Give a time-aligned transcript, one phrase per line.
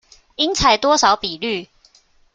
[0.35, 1.69] 應採多少比率